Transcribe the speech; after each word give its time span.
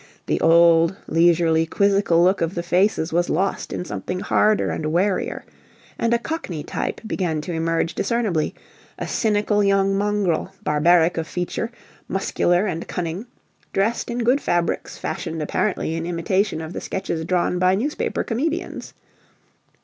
The 0.25 0.41
old, 0.41 0.95
leisurely, 1.05 1.67
quizzical 1.67 2.23
look 2.23 2.41
of 2.41 2.55
the 2.55 2.63
faces 2.63 3.13
was 3.13 3.29
lost 3.29 3.71
in 3.71 3.85
something 3.85 4.19
harder 4.19 4.71
and 4.71 4.87
warier; 4.91 5.45
and 5.99 6.11
a 6.11 6.17
cockney 6.17 6.63
type 6.63 7.01
began 7.05 7.39
to 7.41 7.53
emerge 7.53 7.93
discernibly 7.93 8.55
a 8.97 9.07
cynical 9.07 9.63
young 9.63 9.95
mongrel 9.95 10.53
barbaric 10.63 11.17
of 11.19 11.27
feature, 11.27 11.69
muscular 12.07 12.65
and 12.65 12.87
cunning; 12.87 13.27
dressed 13.73 14.09
in 14.09 14.23
good 14.23 14.41
fabrics 14.41 14.97
fashioned 14.97 15.39
apparently 15.39 15.93
in 15.93 16.07
imitation 16.07 16.61
of 16.61 16.73
the 16.73 16.81
sketches 16.81 17.23
drawn 17.23 17.59
by 17.59 17.75
newspaper 17.75 18.23
comedians. 18.23 18.95